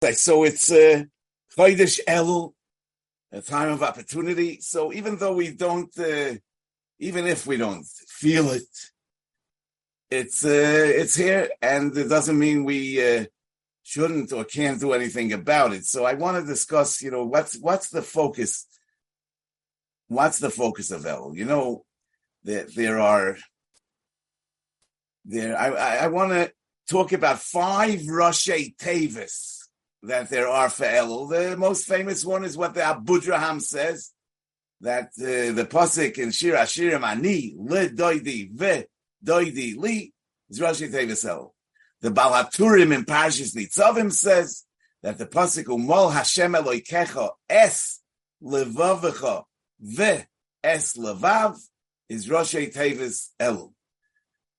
[0.00, 1.02] So it's uh,
[1.56, 2.52] Chodesh Elul,
[3.32, 4.60] a time of opportunity.
[4.60, 6.34] So even though we don't, uh,
[7.00, 8.62] even if we don't feel it,
[10.08, 13.24] it's uh, it's here, and it doesn't mean we uh,
[13.82, 15.84] shouldn't or can't do anything about it.
[15.84, 18.66] So I want to discuss, you know, what's what's the focus?
[20.06, 21.36] What's the focus of Elul?
[21.36, 21.84] You know,
[22.44, 23.36] there there are
[25.24, 25.58] there.
[25.58, 26.52] I I, I want to
[26.88, 29.57] talk about five Roshei Tavis
[30.08, 31.28] that there are for Elul.
[31.28, 34.12] The most famous one is what the Abudraham says,
[34.80, 38.84] that uh, the Pasik in Shir Ashirim Ani, Le Doidi Ve
[39.24, 40.12] Doidi Li,
[40.48, 41.50] is Rashi Tevis Elul.
[42.00, 44.64] The Baal HaTurim in Parshas Nitzavim says
[45.02, 48.00] that the Pasik Umol Hashem Eloikecha Es
[48.42, 49.44] Levavecha
[49.78, 50.24] Ve
[50.64, 51.58] Es Levav
[52.08, 53.72] is Rashi Tevis Elul.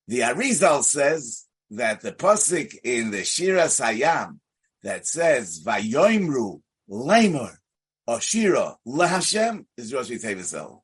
[0.07, 4.39] The Arizal says that the Pasik in the Shira Sayam
[4.83, 7.59] that says Vayoimru Lamer
[8.07, 10.81] Oshira LeHashem is Rosh Tevisel.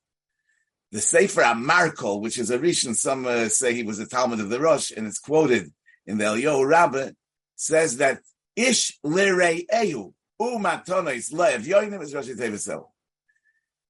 [0.91, 4.49] The Sefer Amarkol, which is a Rishon, some uh, say he was a Talmud of
[4.49, 5.73] the Rosh, and it's quoted
[6.05, 7.09] in the Eliyahu Rabbah,
[7.55, 8.19] says that
[8.55, 12.85] Ish Lirei Eyu Umatonois Lev Yoinim is Rosh Tevisel.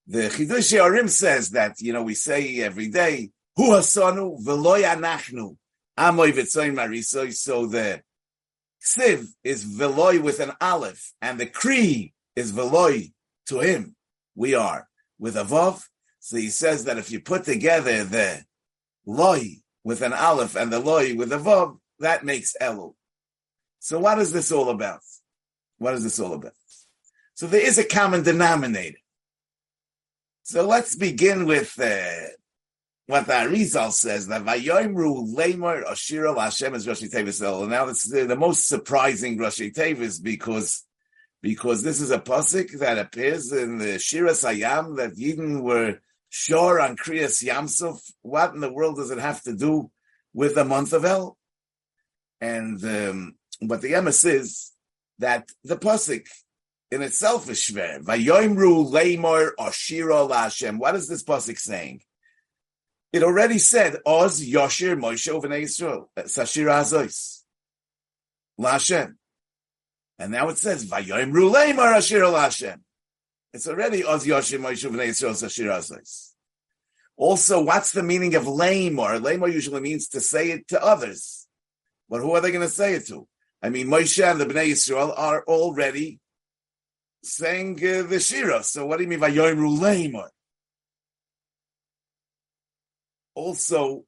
[0.08, 5.58] The Chidush Yorim says that, you know, we say every day, Hu Hasanu V'loy Anachnu
[5.97, 8.02] Amoy V'tzoyin Marisoy, so the
[8.86, 13.11] Ksiv is Veloy with an Aleph, and the Kri is Veloy
[13.47, 13.95] to him.
[14.36, 15.83] We are with a Vav.
[16.19, 18.44] So he says that if you put together the
[19.05, 22.95] Loy with an Aleph and the Loy with a Vav, that makes Elul.
[23.80, 25.02] So what is this all about?
[25.77, 26.53] What is this all about?
[27.36, 28.97] So there is a common denominator.
[30.44, 32.27] So let's begin with uh,
[33.08, 37.39] what the Arizal says that Vayoimru Lemor Ashira Hashem is Rashi Tevis
[37.70, 40.84] Now it's the, the, most surprising Rashi Tevis because
[41.42, 46.81] because this is a pasuk that appears in the Shira Sayam that Yidden were sure
[46.81, 48.00] on Kriyas Yamsuf.
[48.23, 49.92] What in the world does it have to do
[50.33, 51.38] with the month of El?
[52.42, 54.71] And um, but the emes is
[55.20, 56.26] that the pasuk
[56.89, 58.04] in itself is shver.
[58.04, 60.80] Vayoimru Lemor Ashira Hashem.
[60.80, 62.02] What is this pasuk saying?
[63.15, 67.43] It already said, Oz Yoshir Moshe Uvnei Yisrael, Sashir Azois,
[68.59, 69.15] Lashem.
[70.20, 72.81] And now it says, Vayoim Ruleim Arashir Lashem.
[73.53, 76.31] It's already Oz Yoshir Moshe Uvnei Yisrael, Sashir Azois.
[77.15, 79.21] Also, what's the meaning of lamor?
[79.21, 81.47] Lamor usually means to say it to others.
[82.09, 83.26] But who are they going to say it to?
[83.64, 86.20] I mean, Moshe and the Bnei Yisrael are already
[87.23, 88.61] saying uh, the Shira.
[88.64, 90.27] So what do you mean by Yoim Ruleimor?
[93.35, 94.05] Also,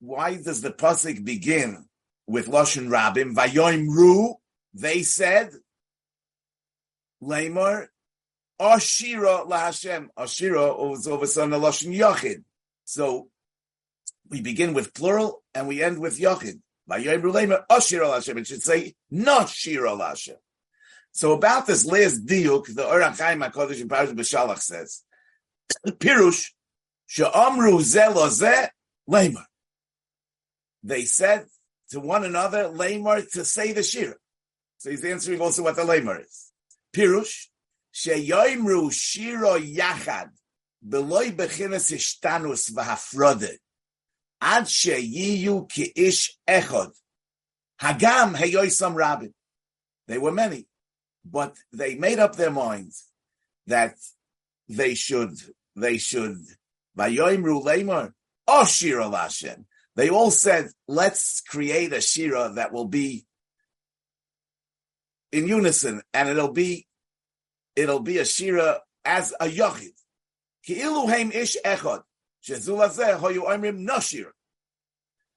[0.00, 1.86] why does the pasuk begin
[2.26, 3.34] with lashon rabim?
[3.34, 4.34] Vayoim ru,
[4.74, 5.50] they said,
[7.22, 7.88] lemar
[8.60, 10.08] ashira lahashem.
[10.16, 12.44] Ashira was son of lashon yachid.
[12.84, 13.28] So
[14.28, 16.60] we begin with plural and we end with yachid.
[16.88, 18.36] Vayoim ru lemar ashira lahashem.
[18.36, 20.36] It should say not shira lahashem.
[21.12, 25.02] So about this last diuk, the Ohr HaChaim Hakadosh in Parashat B'Shalach says,
[25.86, 26.50] Pirush
[27.08, 28.68] She'amru ze
[29.08, 29.44] lemar.
[30.82, 31.46] They said
[31.90, 34.14] to one another, lemar, to say the shira.
[34.76, 36.52] So he's answering also what the lemar is.
[36.94, 37.46] Pirush,
[37.92, 40.28] she'yoimru shiro yachad,
[40.86, 42.70] beloy bechinas ishtanus
[44.40, 46.92] ad she'iyu ki'ish echod,
[47.80, 49.32] hagam heyoisam rabin.
[50.08, 50.66] They were many,
[51.24, 53.06] but they made up their minds
[53.66, 53.96] that
[54.68, 55.38] they should,
[55.74, 56.36] they should
[56.98, 58.12] Vayoimru Lemar,
[58.46, 59.64] oh Shira Lashem.
[59.94, 63.26] They all said, let's create a Shira that will be
[65.32, 66.86] in unison, and it'll be
[67.76, 69.92] it'll be a Shira as a Yochid.
[70.66, 72.02] Ki'ilu heim ish noshir.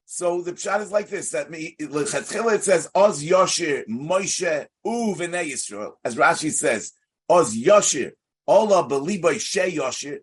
[0.06, 6.16] So the pshat is like this: that it says Oz Yoshir Moshe U Yisrael, as
[6.16, 6.94] Rashi says
[7.30, 8.12] Oz Yoshir
[8.48, 10.20] Ola beliboy she Yoshir.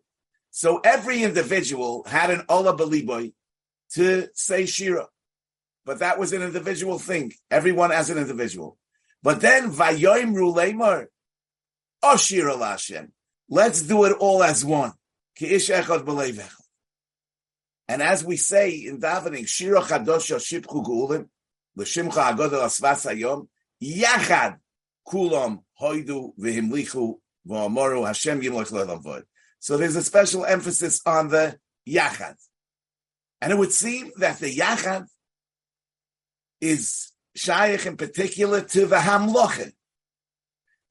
[0.59, 3.33] So every individual had an Ola Beliboy
[3.93, 5.07] to say Shira.
[5.87, 7.33] But that was an individual thing.
[7.49, 8.77] Everyone as an individual.
[9.23, 11.07] But then Vayoim Ruleimar,
[12.03, 13.13] oh, Oshira Lashem.
[13.49, 14.95] Let's do it all as one.
[15.41, 15.53] And
[18.03, 21.29] as we say in davening, Shira Chadosha Shipchu Gulim,
[21.77, 23.47] L'Shimcha Agodel Asvas Hayom,
[23.81, 24.59] Yachad
[25.07, 29.23] Kulam Hoidu V'Himlichu V'Amoru Hashem Yimloch Le'lam Vod.
[29.61, 31.59] So there's a special emphasis on the
[31.89, 32.35] yachad.
[33.41, 35.07] And it would seem that the yachad
[36.61, 39.73] is shaykh in particular to the hamloche.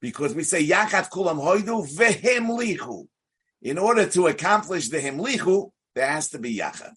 [0.00, 3.06] because we say yachad Kulam Hoidu Vehimlichu.
[3.62, 6.92] In order to accomplish the Himlichu, there has to be yachad.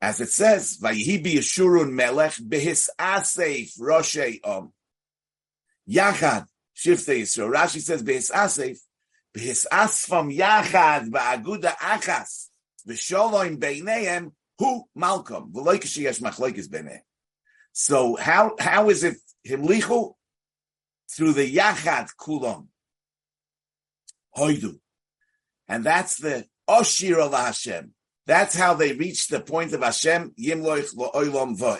[0.00, 4.72] As it says, Vayihi Yeshurun Melech Behis Asef Roshei Om.
[5.88, 7.52] Yachad, Shiftei Yisrael.
[7.52, 8.78] Rashi says Behis Asef,
[9.36, 12.48] Behis Asfam Yachad Ba'aguda Achas,
[12.88, 15.52] V'sholom Beinehem, Hu Malcolm.
[15.52, 17.00] V'loikesh Yesh Machloikes Beinehem.
[17.72, 19.16] So how, how is it
[19.46, 20.14] Himlichu?
[21.10, 22.68] Through the Yachad Kulam.
[24.36, 24.78] Hoidu.
[25.68, 27.92] And that's the Oshir of Hashem.
[28.26, 31.78] That's how they reach the point of Hashem, Yimloich Lo'olam Voy.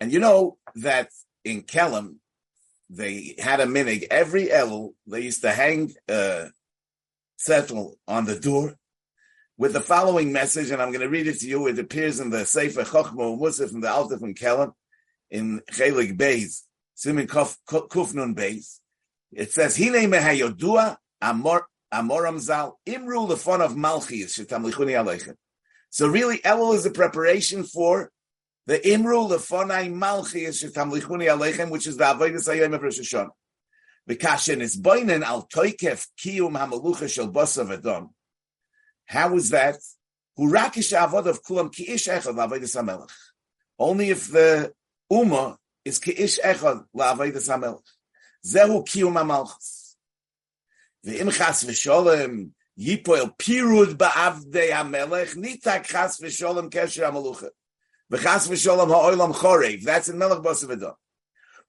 [0.00, 1.10] And you know that
[1.44, 2.16] in Kelm,
[2.92, 4.06] they had a minig.
[4.10, 6.50] Every Elul, they used to hang uh, a
[7.36, 8.76] settle on the door
[9.56, 11.66] with the following message, and I'm going to read it to you.
[11.66, 14.72] It appears in the Sefer Chochmo Musaf from the Alta from Kelm
[15.30, 16.62] in Chelik Beis,
[16.94, 18.78] Simin Kufnun Beis.
[19.32, 25.34] It says, Hine mehayodua amor Amoram Zal, Imru Lefon of Malchis, Shetamlichuni Aleichem.
[25.90, 28.10] So really, Elul is the preparation for
[28.64, 33.30] the Imru Lefonai Malchi is Shetamlichuni Aleichem, which is the Avodah Sayom of Rosh Hashanah.
[34.08, 38.10] V'kashen is boinen al toikef kiyum hamalucha shel basav edom.
[39.06, 39.76] How is that?
[40.36, 43.10] Hu rakish avod of kulam ki ish echad la'avodas hamelech.
[43.78, 44.72] Only if the
[45.10, 47.82] uma is ki ish echad la'avodas hamelech.
[48.46, 49.96] Zehu kiyum hamalchus.
[51.02, 57.50] The imchas v'sholem yipoel pirud ba'avdei hamelech nitak chas v'sholem kesher hamalucha.
[58.12, 59.82] V'chas v'sholom ha'olam chorev.
[59.82, 60.94] That's in Melech Bosavada.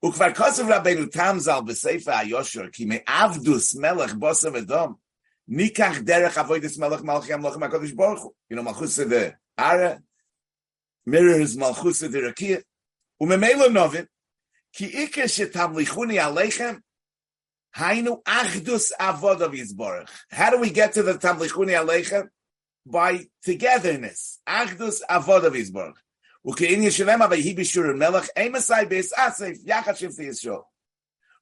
[0.03, 4.95] Ukvar kosav Rabbeinu Tamzal b'seifa ha'yosher ki me'avdus Melech Bosavadam
[5.49, 8.35] nikach derech avoidus Melech Malchim Lochem HaKadosh Baruch Hu.
[8.49, 10.01] You know, Malchus the Ara
[11.05, 12.61] mirrors Malchus the Rakia.
[13.21, 14.07] Umemelo novit
[14.73, 16.81] ki ikar shetamlichuni alechem
[17.77, 20.09] hainu achdus avodav yizborach.
[20.29, 22.27] How do we get to the tamlichuni alechem?
[22.85, 24.39] By togetherness.
[24.45, 25.93] Achdus avodav yizborach.
[26.46, 30.62] Ukein yeshavem avayi b'shur melech emasai beis asif yachad shifti yisrael.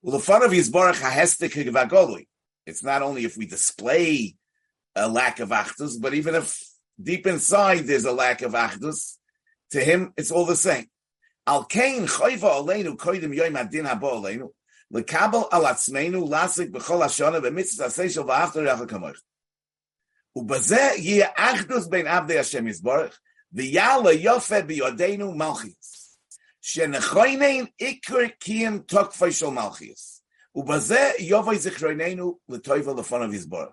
[0.03, 2.27] Well, the fun of yizborach hahestik gvagolui.
[2.67, 4.37] It's not only if we display
[4.95, 6.61] a lack of achdus, but even if
[7.01, 9.17] deep inside there's a lack of achdus,
[9.71, 10.87] to him it's all the same.
[11.47, 14.49] Al kain choiva aleinu koidim yoim adin habo aleinu.
[14.93, 19.19] Lekabel al atzmeinu lasik b'chol hashana b'mitzvah seishel v'after recha kamoich.
[20.39, 23.21] ובזה יהיה אחדוס בין עבדי השם יזבורך,
[23.54, 26.18] the V'yala yofeh b'yodeinu malchis.
[26.64, 30.22] Shenechoinein ikur kiyim tokfei shel malchis.
[30.56, 33.72] Ubazeh yovei zichroineinu l'toiva of yizborach.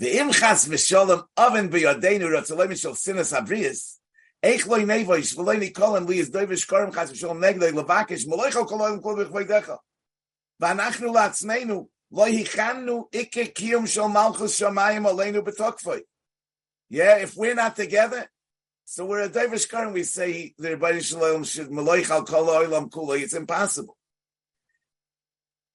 [0.00, 3.96] V'im chas v'sholem oven b'yodeinu ratzoleim shel sinas abrius,
[4.42, 9.16] eich loy nevoish v'loy nikolem li yizdoy v'shkorim chas v'sholem negdei levakish moloichol koloim kol
[9.16, 9.78] v'chvoi decha.
[10.62, 16.02] V'anachnu la'atzmeinu lo hichannu ikur kiyim shel malchus shamayim aleinu b'tokfei.
[16.88, 18.28] Yeah, if we're not together,
[18.89, 22.89] so we're a diverse current, we say the Rebbeinu Shalom should meloich al kol oilam
[22.89, 23.97] kula, it's impossible.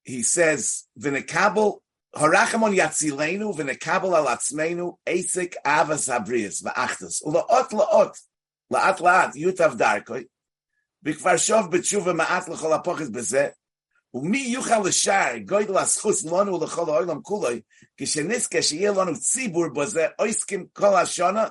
[0.03, 1.79] He says, v'nekabel,
[2.15, 8.13] harachamon yatzilenu, v'nekabel al atzmenu, esik avas habrias, v'achtus, ula'ot la'ot,
[8.71, 10.25] la'at la'at, yutav darkoi,
[11.05, 13.51] b'kvar shov b'tshuva ma'at l'chol apochis b'zeh,
[14.13, 17.61] ומי יוכל לשער, גוידל הסחוס לנו לכל העולם כולוי,
[17.97, 21.47] כשנזכה שיהיה לנו ציבור בזה, עוסקים כל השנה,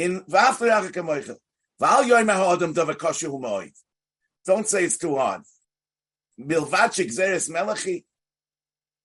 [0.00, 0.24] in
[4.46, 5.42] Don't say it's too hard.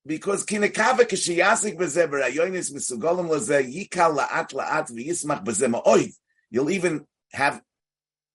[0.07, 6.13] Because kinekave kishiyasik bezeber ayoinis misugolim leze yikal laat laat v'yismach bezema oid.
[6.49, 7.61] You'll even have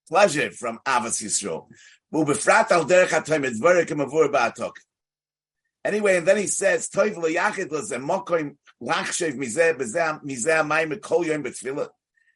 [0.06, 1.68] pleasure from Avas Yisro.
[2.12, 4.72] Ubefrat al derech hatoim edvorek emavur ba'atok.
[5.82, 11.00] Anyway, and then he says, Toiv lo yachid leze mokoim lachshev mizeh bezeh mizeh amayim
[11.00, 11.88] kol yoim betfilah.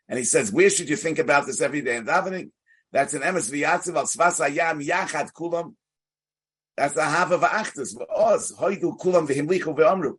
[0.07, 2.51] And he says, where should you think about this every day in davening?
[2.91, 5.75] That's an emes v'yatziv al svas ayam yachad kulam.
[6.75, 7.95] That's a half of achtus.
[8.09, 10.17] Oz, hoidu kulam v'himlichu v'omru.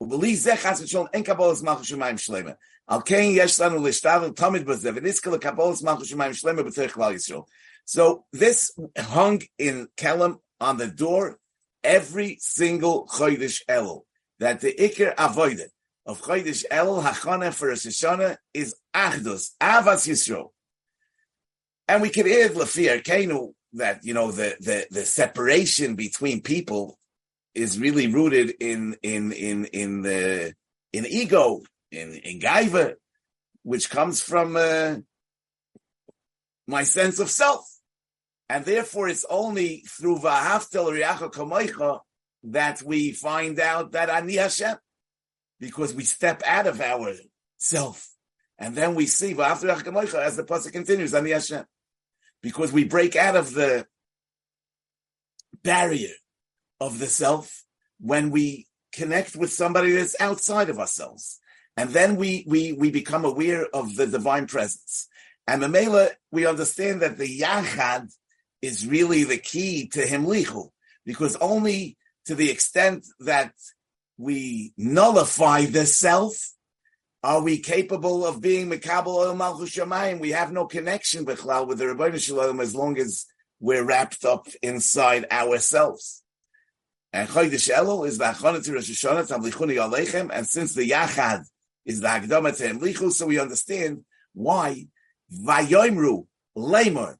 [0.00, 2.50] ובלי זה חס ושלום אין קבולת מלכו שמיים שלמה.
[2.86, 7.40] על כן יש לנו להשתדל תמיד בזה, ונזכה לקבולת מלכו שמיים שלמה בתוך כלל ישראל.
[7.86, 11.38] So this hung in Kelm on the door
[11.82, 14.02] every single Chodesh Elul.
[14.40, 15.70] That the Iker avoided
[16.09, 20.49] of Chodesh El Hachana for Rosh Hashanah is Achdus, Avas Yisrael.
[21.87, 26.97] And we can add Lafir Kenu that you know the, the the separation between people
[27.53, 30.55] is really rooted in in in in the
[30.93, 31.61] in ego
[31.91, 32.95] in in gaiva,
[33.61, 34.95] which comes from uh,
[36.67, 37.65] my sense of self.
[38.49, 41.99] And therefore, it's only through Vahaftel Riacha Kamoicha
[42.45, 44.75] that we find out that Ani Hashem,
[45.59, 47.13] because we step out of our
[47.57, 48.09] self.
[48.57, 51.65] And then we see Kamoicha as the pasuk continues, Ani Hashem.
[52.41, 53.85] Because we break out of the
[55.63, 56.13] barrier
[56.79, 57.63] of the self
[57.99, 61.39] when we connect with somebody that's outside of ourselves.
[61.77, 65.07] And then we, we, we become aware of the divine presence.
[65.47, 68.13] And Mamela, we understand that the Yachad
[68.61, 70.69] is really the key to Himlichu,
[71.05, 73.53] because only to the extent that
[74.19, 76.35] we nullify the self,
[77.23, 80.19] are we capable of being Mekabel El Malchus Shamayim?
[80.19, 83.25] We have no connection with the Rebbeinu Shalom as long as
[83.61, 86.21] we're wrapped up inside ourselves.
[87.13, 91.45] And Chodesh Elul is the Achonah to Rosh Hashanah Tamlichuni Aleichem, and since the Yachad
[91.85, 94.85] is the Akdama to Emlichu, so we understand why
[95.33, 97.15] Vayoimru Lemor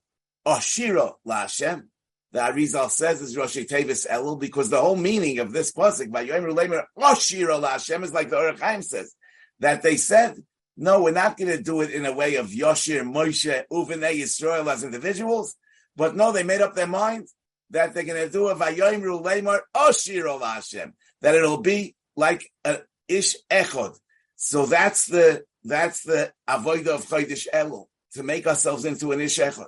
[0.46, 1.84] Ashira LaHashem.
[2.31, 6.25] The Arizal says is Rosh Tevis Elul because the whole meaning of this pasuk by
[6.25, 9.15] Vayoimru Lemor Ashira LaHashem is like the Ohr HaChaim says
[9.59, 10.38] that they said
[10.81, 14.71] no, we're not going to do it in a way of Yoshir, Moshe, Uvenei Yisrael
[14.71, 15.57] as individuals,
[15.98, 17.27] but no, they made up their mind
[17.71, 22.79] that they're going to do a Vayoimru Lemor Ashira LaHashem, that it'll be like a
[23.09, 23.98] Ish Echod,
[24.36, 29.67] so that's the that's the avodah of Chodesh Elul to make ourselves into an ishechot,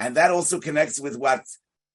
[0.00, 1.44] and that also connects with what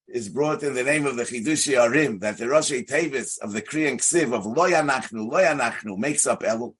[0.08, 3.62] is brought in the name of the Chidushi Arim that the Rosh Tevis of the
[3.62, 6.76] Kriyan Ksiv of Loyanachnu Loyanachnu makes up Elul,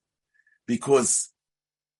[0.66, 1.30] because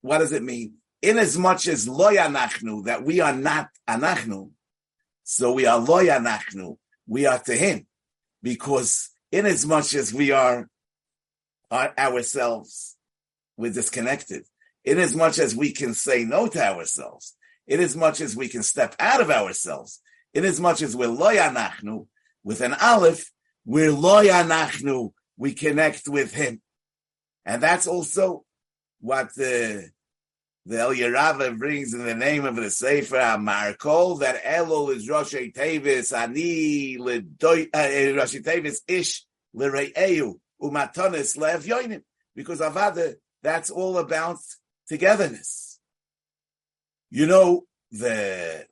[0.00, 0.74] what does it mean?
[1.02, 4.50] In as Loyanachnu that we are not Anachnu,
[5.24, 7.86] so we are Loyanachnu, we are to Him,
[8.42, 10.68] because in as we are
[11.70, 12.96] ourselves
[13.58, 14.44] we're disconnected.
[14.84, 18.96] In as we can say no to ourselves, in as much as we can step
[18.98, 20.00] out of ourselves,
[20.38, 22.06] in as much as we're loyanachnu,
[22.44, 23.30] with an aleph,
[23.64, 26.62] we're loyanachnu, we connect with him.
[27.44, 28.44] And that's also
[29.00, 29.90] what the
[30.64, 35.34] the El Yerava brings in the name of the Sefer Markol that Elul is Rosh
[35.34, 39.24] Tevis Ani Ledoy uh, Rosh Tevis Ish
[39.56, 42.02] Lereyu Umatonis Lev Yoinim
[42.36, 44.36] because Avada that's all about
[44.88, 45.80] togetherness.
[47.10, 48.66] You know, the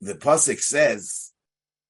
[0.00, 1.32] the pasuk says,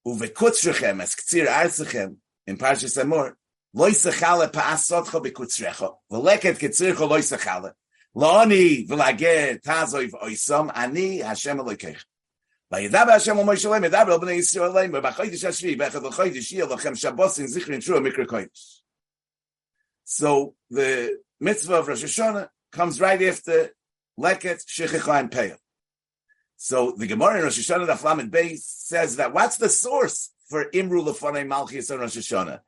[0.06, 3.34] "Uvekutzrechem es ktsir artzechem" in Parshas Emor,
[3.72, 7.72] "Lo yisachale pa'asotcha bekutzrecha, v'leket ktsircha lo yisachale,
[8.14, 12.04] la'ani v'lageh tazoiv oisam ani Hashem Elokeich."
[12.72, 17.46] וידע בהשם ומוי שלם, ידע בני ישראל להם, ובחוידש השביעי, באחד לחוידש יהיה לכם שבוסים
[17.46, 18.84] זכרין שרו מקרא קוידש.
[20.04, 23.70] So the mitzvah of Rosh Hashanah comes right after
[24.18, 25.56] Leket, Shechicha, and Peah.
[26.61, 30.69] So the Gemara in Rosh Hashanah, the Flamin Beis says that what's the source for
[30.71, 32.59] Imru Lefanei Malchus on Rosh Hashanah?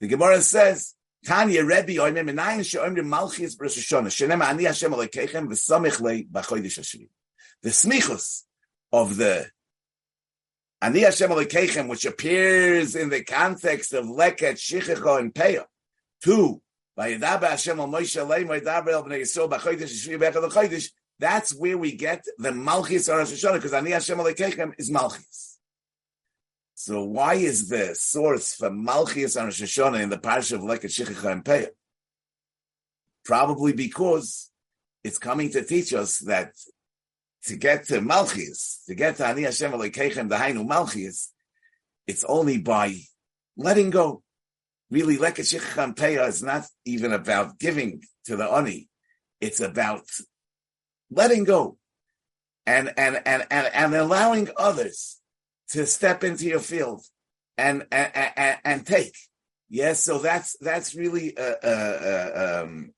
[0.00, 5.46] The Gemara says, Tanya Rebbe Oimim Menayin She'oimrim Malchus Rosh Hashanah Shenem Ani Hashem Alekeichem
[5.46, 7.10] V'samich Lei B'chodesh Hashvi.
[7.62, 8.42] The smichus
[8.92, 9.46] of the
[10.82, 15.66] Ani Hashem Alekeichem, which appears in the context of Leket, Shechicha, and Peah,
[16.24, 16.60] two
[21.18, 25.56] that's where we get the Malchis Rosh Hashanah, because Ani Hashem Alekeichem is Malchis.
[26.74, 31.32] So why is the source for Malchis Rosh Hashanah in the Parsha of Leket Shechicha
[31.32, 31.68] and Peah?
[33.24, 34.50] Probably because
[35.02, 36.52] it's coming to teach us that
[37.44, 41.28] to get to Malchis, to get to Ani Hashem Alekeichem, the Hainu Malchis,
[42.06, 42.94] it's only by
[43.56, 44.22] letting go
[44.90, 48.88] really Lekashich Champeya is not even about giving to the Ani.
[49.40, 50.04] It's about
[51.10, 51.76] letting go
[52.66, 55.20] and, and, and, and, and allowing others
[55.70, 57.02] to step into your field
[57.56, 59.16] and, and, and, and take.
[59.68, 60.00] Yes.
[60.00, 62.92] So that's, that's really a, a, a, um,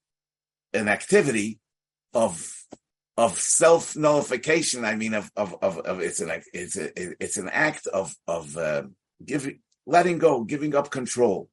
[0.73, 1.59] an activity
[2.15, 2.53] of,
[3.17, 4.85] of self nullification.
[4.85, 6.91] I mean, of, of, of, of, it's an, it's a,
[7.23, 8.85] it's an act of, of, uh,
[9.25, 11.49] giving, letting go, giving up control.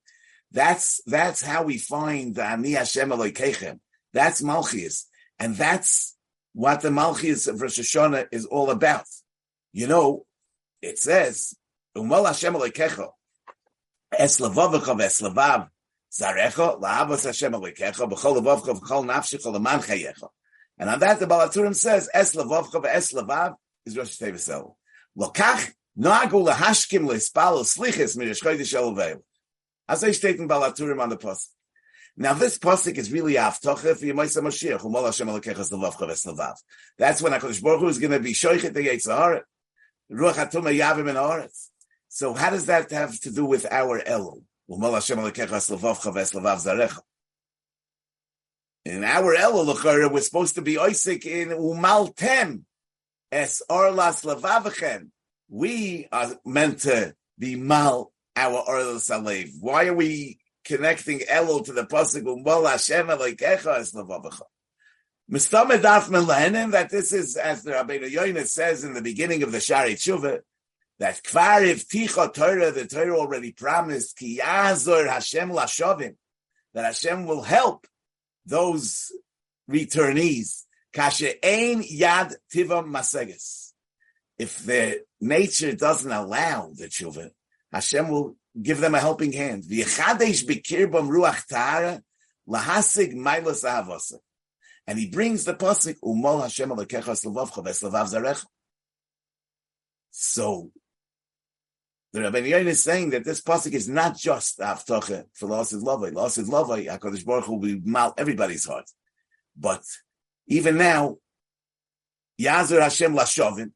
[0.52, 3.10] That's that's how we find the Ani Hashem.
[3.10, 5.04] That's Malchias,
[5.40, 6.16] and that's
[6.58, 9.06] what the Malchias of Rosh Hashanah is all about.
[9.74, 10.26] You know,
[10.82, 11.54] it says
[11.96, 13.10] Umal Hashem Elokecha
[14.18, 15.70] Es Lavavecha Ves Lavav
[16.12, 20.30] Zarecha Lahavas Hashem Elokecha B'chol Lavavcha B'chol Nafshecha L'man Chayecha.
[20.80, 23.54] And on that, the Baal HaTurim says Es Lavavcha Ves Lavav
[23.86, 24.74] is Rosh Hashanah.
[25.16, 29.22] Lokach Nagu Lahashkim L'Ispal Slichis Mirish Chodesh.
[29.88, 31.54] As I state in Baal HaTurim on the post.
[32.20, 34.82] Now this pasuk is really aftocha for Yemaisa Mashiach.
[34.82, 36.56] Umol Hashem Alekechas Levavcha Veslevav.
[36.98, 39.42] That's when Hakadosh Baruch Hu is going to be shoichet the Yitzhahara.
[40.12, 41.68] Ruach Hatuma Yavim and Aretz.
[42.10, 44.42] So how does that have to do with our Elul?
[44.70, 44.84] In
[49.04, 52.64] our Elul, we're supposed to be Isaac in Umaltem,
[53.32, 55.10] Es Orlas Levavachem.
[55.50, 59.52] We are meant to be Mal, our Orlas Alev.
[59.60, 64.42] Why are we connecting Elul to the Pasuk Umal Hashem Elokecha Es Levavachem?
[65.30, 70.40] that this is, as the Rabbeinu Yoina says in the beginning of the Shari Tshuva,
[71.00, 76.16] that kvar ticha Torah, the Torah already promised, ki yazor Hashem lashovim,
[76.74, 77.88] that Hashem will help
[78.46, 79.12] those
[79.70, 80.64] returnees.
[80.94, 83.74] Kashe ein yad tivam maseges.
[84.38, 87.32] If the nature doesn't allow the tshuva,
[87.72, 89.64] Hashem will give them a helping hand.
[94.90, 98.46] And he brings the pasuk umol Hashem alekecha slavavcha v'eslavav zarecha.
[100.12, 100.72] So
[102.14, 105.84] the Rabbi Yain is saying that this pasuk is not just aftocha for loss is
[105.84, 106.14] lovay.
[106.14, 106.88] Loss is lovay.
[106.88, 108.90] Hakadosh Baruch Hu will mal everybody's heart,
[109.56, 109.84] but
[110.48, 111.18] even now,
[112.40, 113.74] Yazir Hashem lashovin,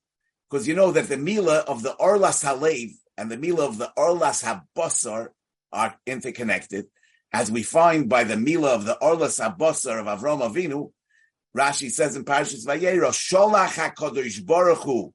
[0.49, 3.91] because you know that the mila of the orlas halev and the mila of the
[3.95, 5.27] orlas habasar
[5.71, 6.87] are interconnected,
[7.31, 10.91] as we find by the mila of the orlas habasar of Avram Avinu.
[11.55, 15.13] Rashi says in Parashas Vayera, Sholach HaKadosh Baruch Hu,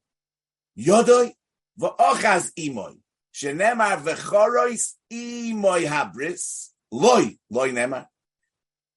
[0.79, 1.33] Yodoi
[1.81, 2.97] v'ochaz imoy,
[3.35, 8.07] shenemar v'chorois imoy habris, loy, loy nemar,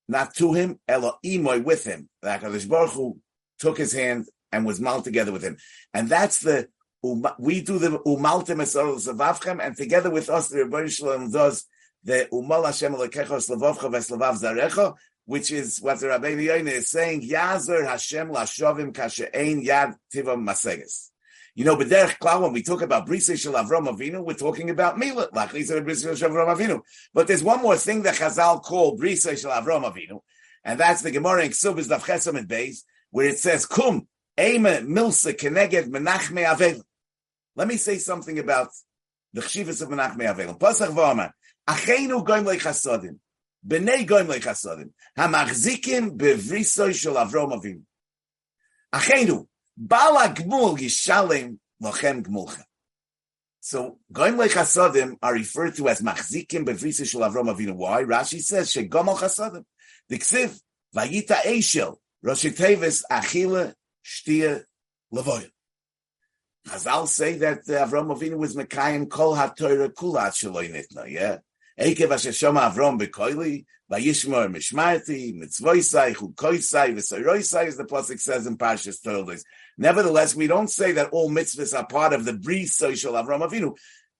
[0.07, 2.09] not to him, elo imoy with him.
[2.21, 3.17] The HaKadosh Baruch Hu
[3.57, 5.57] took his hand and was mal together with him.
[5.95, 6.67] And that's the,
[7.01, 11.65] we do the umaltim esorol zavavchem, and together with us, the Rebbe Shalom does
[12.03, 17.21] the umal Hashem lekecho slavavcha v'eslavav zarecho, which is what the Rabbi Yoina is saying,
[17.21, 21.11] Yazer Hashem lashovim kashe'ein yad tivam maseges.
[21.55, 24.97] You know, but there, when we talk about Brisa Shel Avram Avinu, we're talking about
[24.97, 26.81] Mila, like Brisa Shel Avram Avinu.
[27.13, 30.21] But there's one more thing that Chazal called Brisa Shel Avram Avinu,
[30.63, 34.07] and that's the Gemara in Ksubis Daf Chesam and Beis, where it says, Kum,
[34.37, 36.81] Eime Milsa Keneged Menachme Avel.
[37.59, 38.69] Let me say something about
[39.33, 40.57] the Chshivas of Menachme Avel.
[40.57, 41.31] Pasach V'Omer,
[41.67, 42.63] Acheinu Goim Leich
[43.67, 44.91] B'nei goim lechasodim.
[45.17, 47.81] Hamachzikim bevrisoy shel Avrom Avinu.
[48.93, 52.63] Achenu, bala gmul yishalem lochem gmulcha.
[53.59, 57.73] So goim lechasodim are referred to as machzikim bevrisoy shel Avrom Avinu.
[57.73, 58.03] Why?
[58.03, 59.65] Rashi says shegomol chasodim.
[60.09, 60.57] Diksiv
[60.95, 63.73] vayita eishel roshik tevis achila
[64.05, 64.63] shtia
[65.13, 65.51] levoyim.
[66.67, 71.37] Chazal say that uh, Avram Avinu was Mekayim Kol HaTorah Kulat Shaloi Nitna, yeah?
[71.79, 78.57] Ekev asher shoma Avram bekoili, vayishmor mishmarti, mitzvoisai, chukoisai, v'soroisai, as the Pasuk says in
[78.57, 79.43] Parshas Toldos.
[79.77, 83.75] Nevertheless, we don't say that all mitzvahs are part of the brief social Avram Avinu,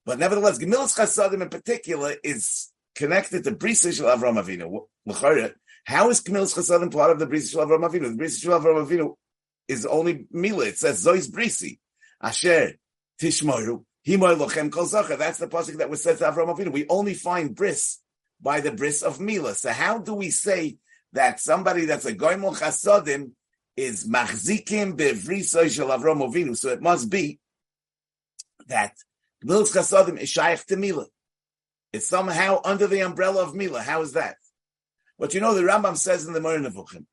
[0.06, 4.86] but nevertheless, Gemilas Chasadim in particular is connected to brief social Avram Avinu.
[5.86, 8.10] How is Gemilas Chasadim part of the brief social Avram Avinu?
[8.10, 9.16] The brief social Avram Avinu
[9.68, 10.66] is only Mila.
[10.66, 11.78] It says Zois Brisi.
[12.22, 12.74] Asher
[13.22, 13.84] Tishmoru.
[14.06, 16.72] That's the pasuk that was said to Avram Avinu.
[16.72, 18.00] We only find bris
[18.42, 19.54] by the bris of Mila.
[19.56, 20.78] So how do we say
[21.14, 23.32] that somebody that's a goimol chasodim
[23.76, 26.58] is machzikim bevrisoy shel Avram Avinu?
[26.58, 27.40] So it must be
[28.68, 28.96] that
[29.46, 31.06] Milas chasodim is shaykh to Mila.
[31.92, 33.82] It's somehow under the umbrella of Mila.
[33.82, 34.38] How is that?
[35.18, 37.06] But you know, the Rambam says in the Moreh Nevuchim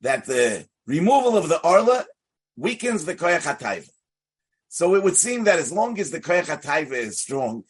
[0.00, 2.06] that the removal of the Arla
[2.56, 3.88] weakens the Koyach HaTaiva.
[4.72, 7.64] So it would seem that as long as the Koyach HaTaiva is strong,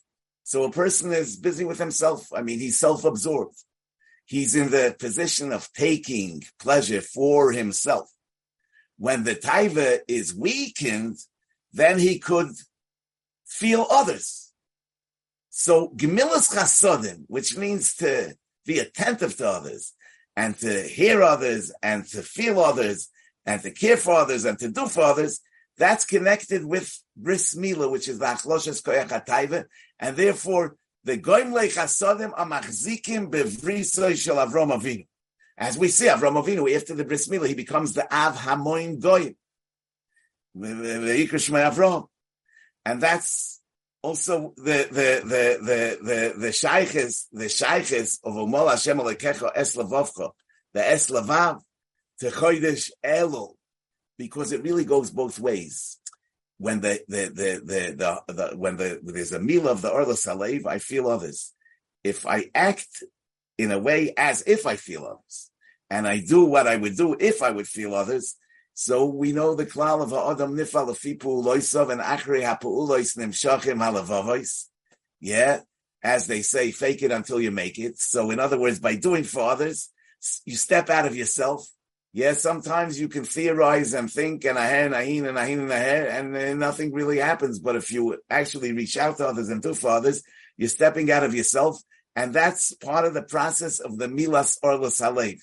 [0.44, 2.30] so a person is busy with himself.
[2.30, 3.56] I mean, he's self-absorbed.
[4.26, 8.10] He's in the position of taking pleasure for himself.
[8.98, 11.16] When the Taiva is weakened,
[11.72, 12.50] then he could
[13.46, 14.52] feel others.
[15.48, 18.34] So Gemilas Chasodim, which means to
[18.66, 19.94] be attentive to others
[20.36, 23.08] and to hear others and to feel others
[23.46, 25.40] and to care for others and to do for others,
[25.76, 29.64] that's connected with bris mila, which is the achloshes koyach
[29.98, 35.06] and therefore the goim lechasodim amachzikim bevrisoy shel Avram Avinu.
[35.56, 39.37] As we see, Avram Avinu, after the bris mila, he becomes the Av Hamoin Goyim,
[40.56, 42.06] Avram,
[42.85, 43.61] and that's
[44.02, 50.30] also the the the the the the shayches the shayches of Umol Hashem Alekecha Eslavovcha,
[50.72, 51.61] the Eslavav
[52.20, 53.54] to Chodesh Elul
[54.20, 55.98] because it really goes both ways.
[56.59, 60.12] When the the the the, the, the when the there's a meal of the Orla
[60.12, 61.54] Salev, I feel others.
[62.04, 63.02] If I act
[63.56, 65.50] in a way as if I feel others,
[65.88, 68.37] and I do what I would do if I would feel others,
[68.74, 74.66] So we know the klal of Adam nifal afipu loisav and achri hapuulois nimshachim halavavos.
[75.18, 75.61] Yeah,
[76.02, 77.98] as they say, fake it until you make it.
[77.98, 79.90] So in other words, by doing for others,
[80.44, 81.66] you step out of yourself.
[82.12, 86.08] Yeah, sometimes you can theorize and think and aher and ahin and ahin and aher,
[86.08, 87.60] and uh, nothing really happens.
[87.60, 90.22] But if you actually reach out to others and do for others,
[90.56, 91.80] you're stepping out of yourself,
[92.16, 95.38] and that's part of the process of the milas orlas halev.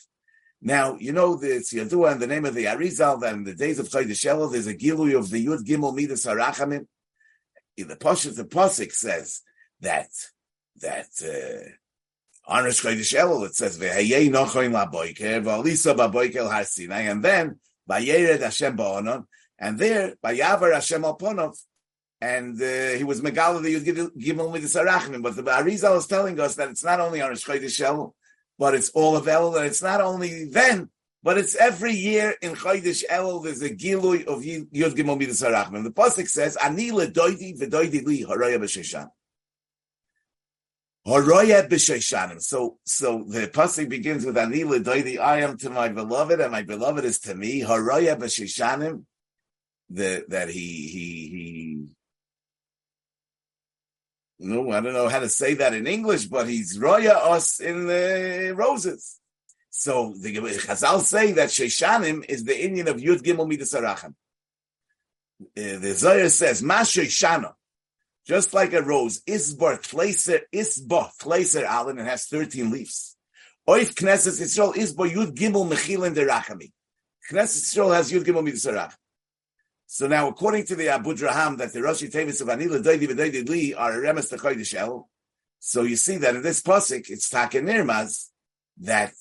[0.61, 3.79] Now, you know, it's Yadua in the name of the Arizal that in the days
[3.79, 6.25] of Chodesh Elul, there's a Gilui of the Yud Gimel Midas.
[7.77, 9.41] In the Pasuk, the Pasuk says
[9.81, 10.09] that,
[10.81, 11.69] that, uh,
[12.49, 18.41] Arnish Chodesh Elul, it says, V'hayei nochoin laboiker, v'alisa baboiker har Sinai, and then, Vayered
[18.41, 19.25] Hashem ba'onon,
[19.59, 21.57] and there, Vayavar Hashem al ponov,
[22.19, 26.39] and uh, he was Megala the Yud Gimel the Harachamim, but the Arizal is telling
[26.39, 28.13] us that it's not only Arnish Chodesh Elul,
[28.57, 29.57] but it's all of available.
[29.57, 30.89] And it's not only then,
[31.21, 33.43] but it's every year in Chodesh Elul.
[33.43, 35.83] There's a gilui of Yud Gimel Midas Harachman.
[35.83, 39.09] The pasuk says, "Ani ledoidi v'doidi li haraya b'sheshan."
[41.07, 46.63] So, so the pasuk begins with "Ani ledoidi." I am to my beloved, and my
[46.63, 47.61] beloved is to me.
[47.61, 49.05] Haraya b'sheshanim.
[49.89, 51.85] The, that he he he
[54.39, 57.87] no, I don't know how to say that in English, but he's roya us in
[57.87, 59.19] the roses.
[59.69, 64.13] So the Chazal say that Sheshanim is the Indian of Yud Gimel Midas Arachim.
[65.39, 67.53] Uh, the Zohar says, Ma Sheshana,
[68.27, 73.15] just like a rose, Isbar Tleiser, Isba Tleiser Allen, and has 13 leaves.
[73.67, 76.71] Oif Knesset Yisrael, Isba Yud Gimel Mechilin Derachami.
[77.31, 78.95] Knesset Yisrael has Yud Gimel Midas Arachim.
[79.85, 83.73] So now, according to the Abudraham, that the Rashi Tevis of Anila Doidi V'Doidi Li
[83.73, 85.05] are a remes to
[85.59, 87.61] So you see that in this pasuk, it's Taka
[88.79, 89.13] that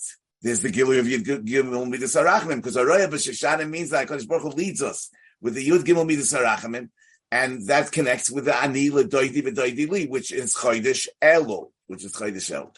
[0.42, 4.42] there's the Gilu of Yud Gimel Midas Arachimim, because Aroya B'Sheshanim means that Kodesh Baruch
[4.42, 6.90] Hu leads us with the Yud Gimel Midas Arachimim,
[7.30, 12.12] and that connects with the Anila Doidi V'Doidi Li, which is Chodesh Elo, which is
[12.12, 12.72] Chodesh El.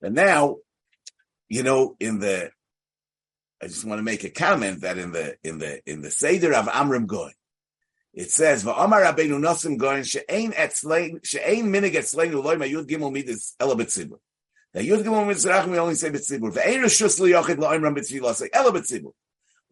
[0.00, 0.58] And now,
[1.48, 2.50] you know, in the
[3.62, 6.52] I just want to make a comment that in the in the in the Seder
[6.54, 7.30] of Amram Goy,
[8.12, 13.54] it says Va'amar Rabbeinu Nosim Goy she'ein etzlein she'ein minig etzleinu loy ma'yud gimel midas
[13.60, 14.18] ela b'tzibur.
[14.72, 16.52] That yud gimel midas rachim we only say b'tzibur.
[16.52, 19.12] Ve'ein reshus liyochid lo'imram b'tzilah say ela b'tzibur.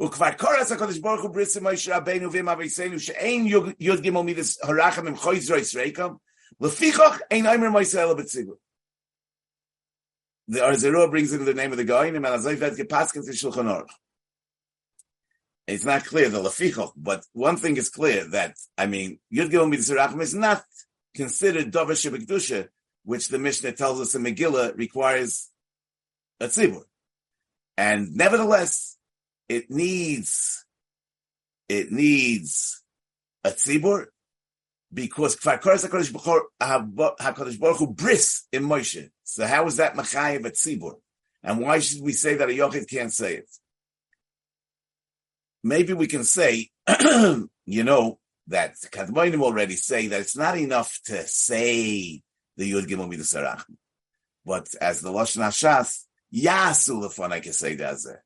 [0.02, 3.46] וכבר קורס ברוך הוא מוישה ועם שאין
[3.80, 5.14] יוד מידס הרחם עם
[7.30, 8.14] אין אימר מוישה אלא
[10.50, 13.34] The Ohr Zarua brings in the name of the guy, and Azay Vet Gepaskins in
[13.34, 13.90] Shulchan Aruch.
[15.68, 19.70] It's not clear, the Lefichoch, but one thing is clear that, I mean, Yud Gimel
[19.70, 20.64] Midas is not
[21.14, 22.66] considered Dover Shebekdusha,
[23.04, 25.50] which the Mishnah tells us in Megillah requires
[26.40, 26.82] a tzibur.
[27.76, 28.96] And nevertheless,
[29.50, 30.64] it needs
[31.68, 32.82] it needs
[33.42, 34.06] a tzibur
[34.94, 36.12] because Hakadosh
[37.60, 39.10] Baruch Hu bris in Moshe.
[39.24, 40.94] So how is that Machayev a Tzibur?
[41.42, 43.50] And why should we say that a Yochid can't say it?
[45.62, 46.70] Maybe we can say,
[47.66, 52.22] you know, that Kadmoinim already say that it's not enough to say
[52.56, 53.34] the Yud Gimel Midas
[54.44, 58.22] But as the Lashon Hashas, Yasu Lefon can say that.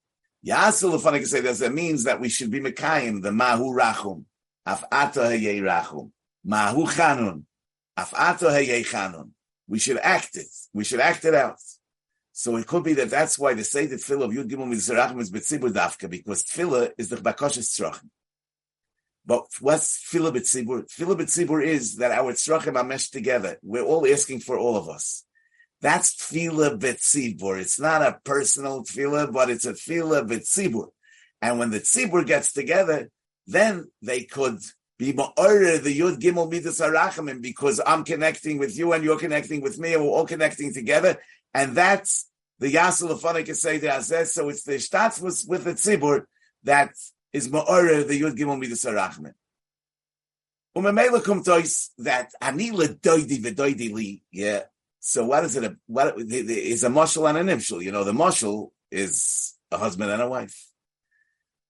[0.47, 4.25] Can say that means that we should be Mekayim, the Mahu Rachum,
[4.67, 6.11] Af Ata Hayei Rachum.
[6.45, 7.45] Mahu chanun.
[7.99, 9.31] Afato heyei chanun.
[9.67, 10.47] We should act it.
[10.73, 11.59] We should act it out.
[12.33, 15.21] So it could be that that's why they say that tefillah of Yud Gimel Mizrachim
[15.21, 18.11] is betzibur dafka, because tefillah is the bakoshes tzrachim.
[19.25, 20.85] But what's tefillah betzibur?
[20.87, 23.59] Tefillah betzibur is that our tzrachim are meshed together.
[23.63, 25.25] We're all asking for all of us.
[25.85, 27.61] That's tefillah betzibur.
[27.61, 30.89] It's not a personal tefillah, but it's a tefillah betzibur.
[31.43, 33.11] And when the tzibur gets together,
[33.47, 34.61] then they could
[34.99, 39.61] be ma'oreh the yud gimel midas harachamim because I'm connecting with you and you're connecting
[39.61, 41.19] with me and we're all connecting together,
[41.53, 44.29] and that's the say the azez.
[44.29, 46.25] So it's the shtatzmus with the tzibur
[46.63, 46.95] that
[47.35, 49.35] is ma'oreh the yud gimel midas harachamim.
[50.75, 54.23] Umemela tois that ani ledoidi v'doidi li.
[54.33, 54.63] Yeah.
[55.07, 55.77] So what is it?
[55.87, 57.83] What is a mushal and a nimshal?
[57.83, 60.67] You know, the mushal is a husband and a wife.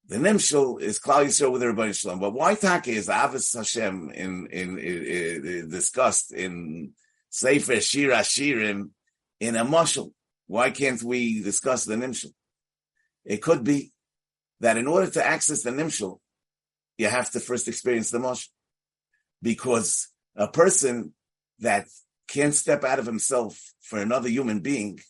[0.07, 2.21] The Nimshal is Klal Yisrael with the Rebbeinu Shalom.
[2.21, 6.93] But why Taka is Avis Hashem in, in, in, in, discussed in
[7.31, 8.91] Sefer Shir Ashirim
[9.41, 10.13] in a Mashal?
[10.47, 12.33] Why can't we discuss the Nimshal?
[13.25, 13.93] It could be
[14.61, 16.21] that in order to access the Nimshal,
[16.99, 18.49] you have to first experience the Mashal.
[19.43, 21.15] Because a person
[21.59, 21.89] that
[22.29, 25.01] can't step out of himself for another human being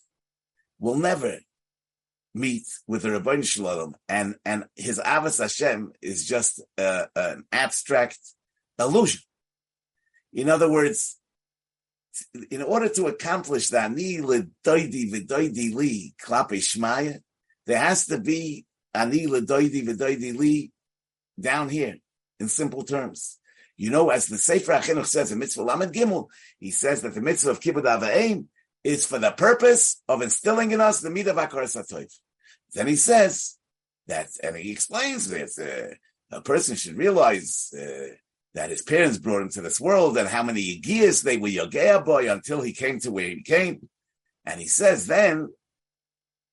[0.79, 1.39] will never
[2.35, 8.19] meet with the Rabban Shalom, and and his Avos Hashem is just uh, an abstract
[8.79, 9.21] illusion.
[10.33, 11.17] In other words,
[12.51, 17.21] in order to accomplish that, ani ledoidi v'doidi li klape shmaya,
[17.67, 20.73] there has to be ani ledoidi v'doidi li
[21.41, 21.97] down here
[22.41, 23.39] in simple terms.
[23.77, 26.29] You know, as the Sefer HaChinuch says in Mitzvah Lamed Gimel,
[26.61, 28.47] he says that the Mitzvah of Kibbutz Avayim
[28.85, 32.07] is for the purpose of instilling in us the Midah of
[32.75, 33.57] Then he says
[34.07, 35.95] that, and he explains this, uh,
[36.31, 38.15] a person should realize uh,
[38.55, 42.05] that his parents brought him to this world and how many years they were Yogea
[42.05, 43.89] boy until he came to where he came.
[44.45, 45.49] And he says then,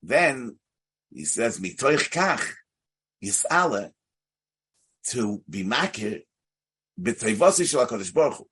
[0.02, 0.58] then
[1.14, 2.42] he says, Mitoich kach,
[3.24, 3.92] Yis'ala,
[5.08, 6.24] to be makir,
[7.00, 8.48] b'toivosi shel HaKadosh Baruch Hu,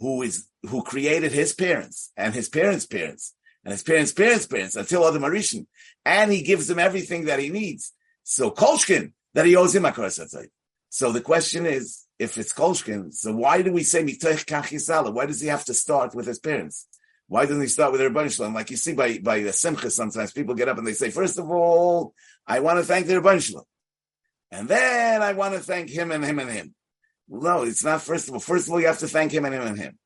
[0.00, 4.76] who is, who created his parents and his parents' parents and his parents' parents' parents
[4.76, 5.66] until other Marishan.
[6.04, 7.92] And he gives them everything that he needs.
[8.24, 10.48] So Kolshkin, that he owes him HaKadosh
[10.88, 15.26] So the question is, if it's Kolshkin, so why do we say Mitoich Kach Why
[15.26, 16.86] does he have to start with his parents?
[17.28, 18.54] Why doesn't he start with their Shalom?
[18.54, 21.38] Like you see by, by the Simcha, sometimes people get up and they say, first
[21.38, 22.14] of all,
[22.46, 23.64] I want to thank their Shalom.
[24.50, 26.74] And then I want to thank him and him and him.
[27.28, 28.40] No, it's not first of all.
[28.40, 29.98] First of all, you have to thank him and him and him.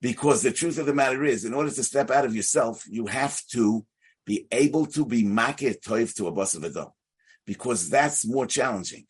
[0.00, 3.06] Because the truth of the matter is, in order to step out of yourself, you
[3.06, 3.84] have to
[4.24, 6.92] be able to be makir toiv to a boss of a dome.
[7.44, 9.06] Because that's more challenging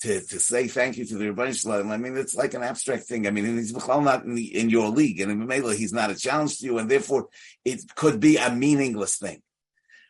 [0.00, 1.90] to, to say thank you to the Rebbeinu Shalom.
[1.90, 3.26] I mean, it's like an abstract thing.
[3.26, 6.14] I mean, he's not in, the, in your league, and in Mela, he's not a
[6.14, 7.28] challenge to you, and therefore
[7.64, 9.40] it could be a meaningless thing.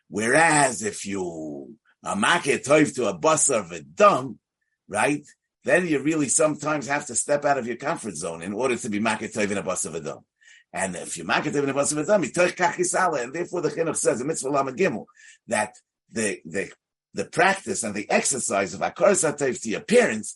[0.09, 4.39] Whereas if you a market toiv to a bus of a dumb,
[4.87, 5.25] right?
[5.67, 8.89] Then you really sometimes have to step out of your comfort zone in order to
[8.89, 10.23] be market toiv in a bus of a dumb.
[10.71, 13.33] And if you market toiv in a bus of a dumb, you toich kachisala, and
[13.33, 15.07] therefore the chinuch says, the mitzvah lamed gimel,
[15.47, 15.73] that
[16.09, 16.71] the, the
[17.13, 20.35] the practice and the exercise of Akar Satayv to your parents,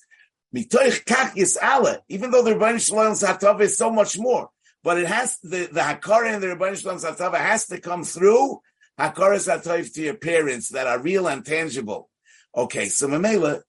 [0.54, 4.50] mitoich kach yis'ala, even though the Rebbeinu Shalom Satava is so much more,
[4.84, 8.60] but it has, the, the Hakara and the Rebbeinu Shalom Satava has to come through
[9.00, 12.10] Hakara Satayv to your parents that are real and tangible.
[12.54, 13.62] Okay, so Mamela,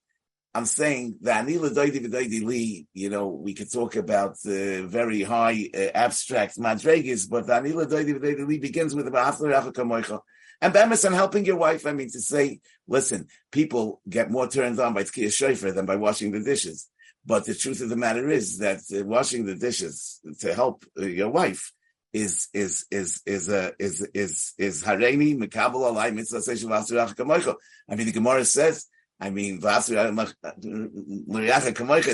[0.55, 5.79] I'm saying that Anila Li, you know, we could talk about the very high uh,
[5.95, 9.07] abstract madregas, but the Anila Doidi V'Doidi Li begins with.
[9.07, 14.79] And Bemis and helping your wife, I mean, to say, listen, people get more turned
[14.79, 16.89] on by Tkiyah Shofar than by washing the dishes.
[17.25, 21.07] But the truth of the matter is that uh, washing the dishes to help uh,
[21.07, 21.73] your wife
[22.13, 27.57] is is is is uh, is is is hareni mekabel alai mitzvah.
[27.89, 28.87] I mean, the Gemara says,
[29.23, 29.91] I mean, is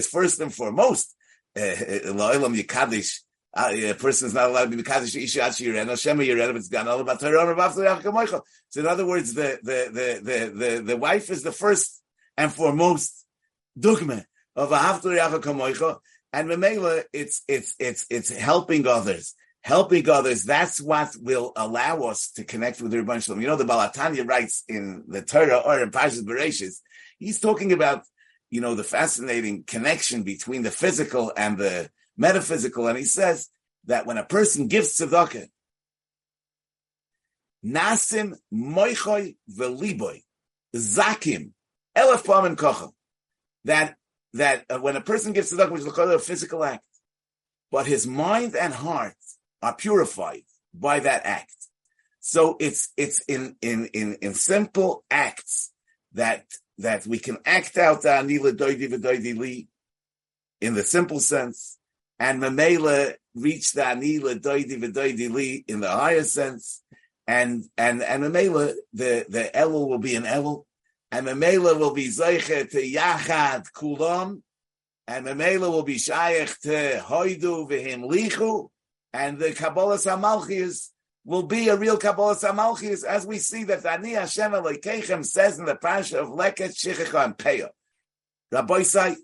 [0.09, 1.17] first and foremost.
[1.57, 3.21] Eh, eh, Yikadish
[3.57, 6.69] ah, a person is not allowed to be Mekadosh Isha Achi Yerena, Shema Yerena, it's
[6.69, 11.31] gone all about Torah, So in other words, the, the, the, the, the, the wife
[11.31, 12.03] is the first
[12.37, 13.25] and foremost
[13.79, 15.97] dogma of a Haftar Kamoicha,
[16.35, 19.35] and Memela, it's, it's, it's, it's helping others.
[19.63, 23.41] Helping others, that's what will allow us to connect with the Rebbeinu Shalom.
[23.41, 26.81] You know, the Baal HaTanya writes in the Torah Ohr in Parshas Bereshis,
[27.19, 28.05] he's talking about,
[28.51, 33.49] you know, the fascinating connection between the physical and the metaphysical, and he says
[33.85, 35.49] that when a person gives tzedakah,
[37.65, 40.23] nasim moichoy veliboy
[40.75, 41.53] zakim
[41.97, 42.93] elef pamim kochel,
[43.65, 43.97] that
[44.35, 46.85] that uh, when a person gives tzedakah, which is a physical act,
[47.71, 49.15] but his mind and heart
[49.63, 51.55] are purified by that act.
[52.21, 55.73] So it's it's in in in in simple acts
[56.13, 56.45] that
[56.79, 59.69] that we can act out the anila doidi v'doidi li
[60.61, 61.79] in the simple sense,
[62.19, 66.83] and Mamela reach the Anila Doidi V'Doidi Li in the higher sense,
[67.27, 70.65] and and and Mamela the the Elul will be an Elul,
[71.13, 74.43] and Mamela will be Zeiche to Yachad Kulam,
[75.07, 78.69] and Mamela will be Shaykh to Hoidu V'Him Lichu,
[79.13, 80.91] and the Kabbalah Samalchias
[81.25, 85.65] will be a real Kabbalah Samalchis, as we see that Ani Hashem Elokeichem says in
[85.65, 87.69] the Pasha of Leket Shichecha and Peah.
[88.51, 89.17] Rabbi Say,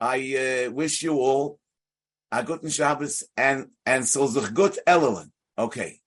[0.00, 1.58] I uh, wish you all
[2.32, 4.78] a guten Shabbos and and so gut.
[5.58, 6.00] Okay.